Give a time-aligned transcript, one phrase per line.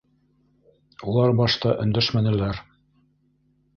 [1.11, 2.63] Улар башта өндәшмәнеләр.